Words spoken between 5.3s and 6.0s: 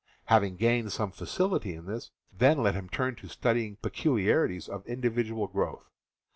growth.